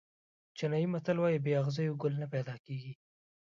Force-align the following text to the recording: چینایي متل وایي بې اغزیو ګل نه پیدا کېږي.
چینایي 0.57 0.87
متل 0.93 1.17
وایي 1.19 1.39
بې 1.45 1.53
اغزیو 1.61 1.99
ګل 2.01 2.13
نه 2.21 2.27
پیدا 2.33 2.55
کېږي. 2.65 2.93